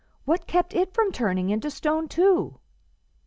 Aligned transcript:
"What 0.25 0.47
kept 0.47 0.73
it 0.73 0.95
from 0.95 1.11
turning 1.11 1.51
into 1.51 1.69
stone 1.69 2.07
too?" 2.07 2.57